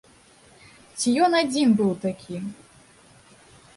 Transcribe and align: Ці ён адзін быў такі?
Ці 0.99 1.13
ён 1.25 1.31
адзін 1.41 1.67
быў 1.81 1.91
такі? 2.07 2.35